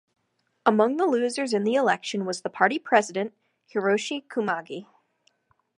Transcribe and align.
Among 0.65 0.97
the 0.97 1.05
losers 1.05 1.53
in 1.53 1.63
the 1.63 1.75
election 1.75 2.25
was 2.25 2.41
the 2.41 2.49
party 2.49 2.79
president, 2.79 3.35
Hiroshi 3.71 4.25
Kumagai. 4.25 4.87